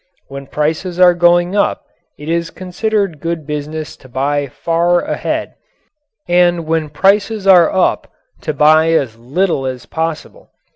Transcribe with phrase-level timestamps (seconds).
[0.29, 1.83] When prices are going up
[2.17, 5.53] it is considered good business to buy far ahead,
[6.27, 8.11] and when prices are up
[8.41, 10.49] to buy as little as possible.